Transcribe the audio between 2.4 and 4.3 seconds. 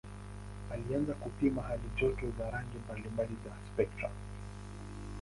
rangi mbalimbali za spektra.